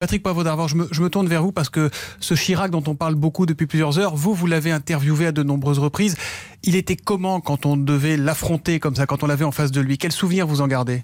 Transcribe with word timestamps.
Patrick 0.00 0.22
d'Arvor, 0.22 0.66
je 0.66 0.76
je 0.92 1.02
me 1.02 1.10
tourne 1.10 1.28
vers 1.28 1.42
vous 1.42 1.52
parce 1.52 1.68
que 1.68 1.90
ce 2.20 2.32
Chirac 2.32 2.70
dont 2.70 2.82
on 2.86 2.94
parle 2.94 3.16
beaucoup 3.16 3.44
depuis 3.44 3.66
plusieurs 3.66 3.98
heures, 3.98 4.16
vous, 4.16 4.32
vous 4.32 4.46
l'avez 4.46 4.72
interviewé 4.72 5.26
à 5.26 5.32
de 5.32 5.42
nombreuses 5.42 5.78
reprises. 5.78 6.16
Il 6.62 6.74
était 6.74 6.96
comment 6.96 7.42
quand 7.42 7.66
on 7.66 7.76
devait 7.76 8.16
l'affronter 8.16 8.80
comme 8.80 8.94
ça, 8.94 9.04
quand 9.04 9.22
on 9.22 9.26
l'avait 9.26 9.44
en 9.44 9.52
face 9.52 9.72
de 9.72 9.80
lui? 9.82 9.98
Quel 9.98 10.10
souvenir 10.10 10.46
vous 10.46 10.62
en 10.62 10.68
gardez? 10.68 11.02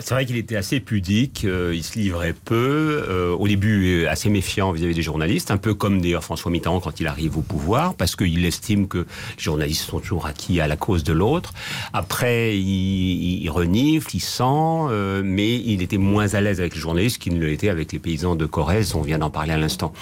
C'est 0.00 0.14
vrai 0.14 0.24
qu'il 0.24 0.36
était 0.36 0.56
assez 0.56 0.78
pudique, 0.78 1.44
euh, 1.44 1.72
il 1.74 1.82
se 1.82 1.98
livrait 1.98 2.34
peu, 2.44 3.04
euh, 3.08 3.34
au 3.34 3.48
début 3.48 4.04
euh, 4.04 4.10
assez 4.10 4.30
méfiant 4.30 4.70
vis-à-vis 4.70 4.94
des 4.94 5.02
journalistes, 5.02 5.50
un 5.50 5.56
peu 5.56 5.74
comme 5.74 6.00
d'ailleurs 6.00 6.22
François 6.22 6.52
Mitterrand 6.52 6.78
quand 6.78 7.00
il 7.00 7.08
arrive 7.08 7.36
au 7.36 7.42
pouvoir, 7.42 7.94
parce 7.94 8.14
qu'il 8.14 8.44
estime 8.46 8.86
que 8.86 8.98
les 8.98 9.42
journalistes 9.42 9.82
sont 9.82 9.98
toujours 9.98 10.26
acquis 10.26 10.60
à 10.60 10.68
la 10.68 10.76
cause 10.76 11.02
de 11.02 11.12
l'autre. 11.12 11.52
Après, 11.92 12.56
il, 12.56 13.42
il, 13.42 13.50
renifle, 13.50 14.14
il 14.14 14.20
sent, 14.20 15.22
mais 15.24 15.56
il 15.56 15.82
était 15.82 15.98
moins 15.98 16.32
à 16.32 16.40
l'aise 16.40 16.60
avec 16.60 16.74
les 16.74 16.80
journalistes 16.80 17.18
qu'il 17.18 17.38
ne 17.38 17.44
l'était 17.44 17.68
avec 17.68 17.92
les 17.92 17.98
paysans 17.98 18.36
de 18.36 18.46
Corrèze, 18.46 18.94
on 18.94 19.02
vient 19.02 19.18
d'en 19.18 19.30
parler 19.30 19.52
à 19.52 19.58
l'instant. 19.58 19.92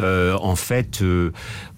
En 0.00 0.54
fait, 0.54 1.02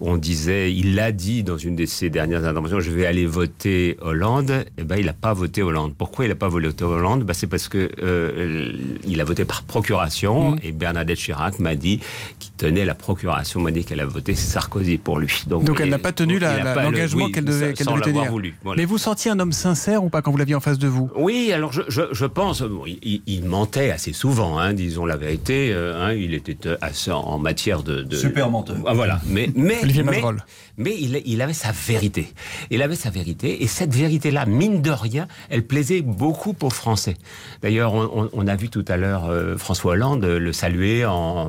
on 0.01 0.17
disait, 0.17 0.75
il 0.75 0.95
l'a 0.97 1.13
dit 1.13 1.43
dans 1.43 1.57
une 1.57 1.77
de 1.77 1.87
ses 1.87 2.11
dernières 2.11 2.45
interventions, 2.45 2.81
je 2.81 2.91
vais 2.91 3.07
aller 3.07 3.25
voter 3.25 3.97
Hollande, 4.03 4.65
eh 4.77 4.85
ben 4.85 4.97
il 4.97 5.07
n'a 5.07 5.13
pas 5.13 5.33
voté 5.33 5.63
Hollande. 5.63 5.95
Pourquoi 5.97 6.25
il 6.25 6.29
n'a 6.29 6.35
pas 6.35 6.49
voté 6.49 6.85
Hollande? 6.85 7.23
Ben, 7.23 7.35
parce 7.53 7.69
que 7.69 7.91
euh, 8.03 8.73
il 9.07 9.21
a 9.21 9.25
voté 9.25 9.45
par 9.45 9.63
procuration 9.63 10.53
mmh. 10.53 10.61
et 10.63 10.73
Bernadette 10.73 11.19
Chirac 11.19 11.59
m'a 11.59 11.75
dit 11.75 12.01
qu'il 12.39 12.51
tenait 12.53 12.87
la 12.87 12.95
procuration, 12.95 13.61
m'a 13.61 13.71
dit 13.71 13.85
qu'elle 13.85 14.01
a 14.01 14.07
voté 14.07 14.35
Sarkozy 14.35 14.97
pour 14.97 15.19
lui. 15.19 15.43
Donc, 15.47 15.65
donc 15.65 15.79
elle 15.79 15.91
n'a 15.91 15.99
pas 15.99 16.13
tenu 16.13 16.39
l'engagement 16.39 17.27
oui, 17.27 17.33
qu'elle 17.33 17.45
devait, 17.45 17.75
qu 17.75 17.85
devait 17.85 18.01
tenir. 18.01 18.31
Voulu, 18.31 18.55
voilà. 18.65 18.81
Mais 18.81 18.87
vous 18.87 18.97
sentiez 18.97 19.31
un 19.31 19.39
homme 19.39 19.53
sincère 19.53 20.03
ou 20.03 20.09
pas 20.09 20.23
quand 20.23 20.31
vous 20.31 20.39
l'aviez 20.39 20.55
en 20.55 20.61
face 20.61 20.79
de 20.79 20.89
vous? 20.89 21.11
Oui, 21.15 21.53
alors 21.53 21.75
je, 21.75 21.83
je, 21.89 22.01
je 22.11 22.25
pense, 22.25 22.63
bon, 22.63 22.85
il, 22.87 23.21
il, 23.27 23.45
mentait 23.45 23.91
assez 23.91 24.15
souvent, 24.15 24.59
hein, 24.59 24.73
disons 24.73 25.05
la 25.05 25.19
vérité. 25.19 25.73
Euh, 25.75 26.03
hein, 26.03 26.15
il 26.15 26.33
était 26.33 26.57
assez 26.81 27.11
en 27.11 27.39
matière 27.39 27.83
de, 27.83 28.03
de... 28.03 28.17
super 28.17 28.49
menteur. 28.49 28.77
Ah, 28.87 28.95
voilà, 28.95 29.21
mais 29.27 29.51
mais 29.55 29.81
mais, 29.85 30.23
mais 30.79 30.97
il, 30.99 31.21
il, 31.27 31.43
avait 31.43 31.53
sa 31.53 31.73
vérité. 31.73 32.33
Il 32.71 32.81
avait 32.81 32.97
sa 32.97 33.11
vérité 33.11 33.63
et 33.63 33.67
cette 33.67 33.95
vérité-là, 33.95 34.47
mine 34.47 34.81
de 34.81 34.91
rien, 34.91 35.29
elle 35.51 35.67
plaisait 35.67 36.01
beaucoup 36.01 36.57
aux 36.63 36.71
Français. 36.71 37.17
D'ailleurs, 37.63 37.95
on, 37.95 38.47
a 38.47 38.57
vu 38.57 38.69
tout 38.69 38.85
à 38.89 38.97
l'heure 38.97 39.27
euh, 39.27 39.57
François 39.57 39.93
Hollande 39.93 40.25
le 40.25 40.53
saluer 40.53 41.07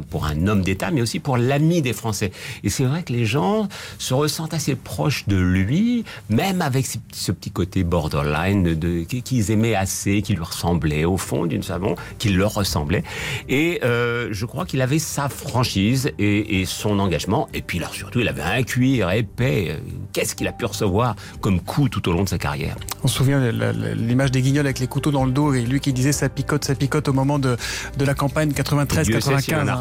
pour 0.09 0.25
un 0.25 0.47
homme 0.47 0.61
d'État, 0.61 0.91
mais 0.91 1.02
aussi 1.02 1.19
pour 1.19 1.38
l'ami 1.38 1.81
des 1.81 1.94
Français. 1.94 2.31
Et 2.63 2.69
c'est 2.69 2.83
vrai 2.83 3.03
que 3.03 3.13
les 3.13 3.25
gens 3.25 3.67
se 3.97 4.13
ressentent 4.13 4.53
assez 4.53 4.75
proches 4.75 5.27
de 5.27 5.38
lui, 5.38 6.05
même 6.30 6.61
avec 6.61 6.85
ce, 6.85 7.31
petit 7.31 7.52
côté 7.52 7.83
borderline 7.83 8.75
de, 8.75 9.03
qu'ils 9.03 9.52
aimaient 9.52 9.75
assez, 9.75 10.22
qui 10.22 10.33
lui 10.33 10.44
ressemblait 10.44 11.05
au 11.05 11.17
fond 11.17 11.45
d'une 11.45 11.63
savon, 11.63 11.95
qui 12.17 12.30
leur 12.30 12.53
ressemblait. 12.53 13.03
Et 13.50 13.80
euh, 13.83 14.30
je 14.31 14.45
crois 14.45 14.66
qu'il 14.66 14.81
avait 14.81 15.00
sa 15.00 15.30
franchise 15.30 16.11
et, 16.19 16.63
son 16.66 17.00
engagement. 17.00 17.47
Et 17.53 17.61
puis 17.61 17.81
surtout, 17.91 18.19
il 18.19 18.28
avait 18.28 18.41
un 18.41 18.63
cuir 18.63 19.11
épais. 19.11 19.78
Qu'est-ce 20.13 20.35
qu'il 20.35 20.47
a 20.47 20.52
pu 20.52 20.66
recevoir 20.66 21.16
comme 21.41 21.59
coup 21.59 21.89
tout 21.89 22.07
au 22.07 22.13
long 22.13 22.23
de 22.23 22.30
sa 22.30 22.38
carrière? 22.38 22.75
On 23.03 23.07
se 23.07 23.17
souvient 23.17 23.52
l'image 23.95 24.31
des 24.31 24.41
guignols 24.41 24.66
avec 24.66 24.80
les 24.80 24.88
couteaux 24.88 25.11
dans 25.11 25.25
le 25.25 25.31
dos 25.31 25.53
et 25.53 25.61
lui 25.61 25.80
qui 25.84 25.94
disait 25.94 26.12
ça 26.12 26.30
picote, 26.30 26.66
ça 26.66 26.73
picote 26.73 27.08
au 27.08 27.14
moment 27.14 27.38
de, 27.38 27.58
de 27.98 28.06
la 28.06 28.16
campagne 28.16 28.50
93-95 28.52 29.70
hein, 29.70 29.80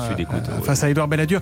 face 0.62 0.84
à 0.84 0.91
Édouard 0.91 1.09
Balladur. 1.09 1.31